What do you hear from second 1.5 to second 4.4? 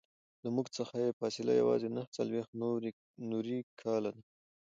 یوازې نهه څلویښت نوري کاله ده.